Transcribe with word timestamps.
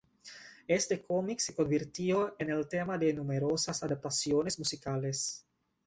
Este 0.67 0.99
cómic 1.03 1.37
se 1.39 1.53
convirtió 1.53 2.35
en 2.39 2.49
el 2.49 2.67
tema 2.67 2.97
de 2.97 3.13
numerosas 3.13 3.83
adaptaciones 3.83 4.57
musicales. 4.57 5.45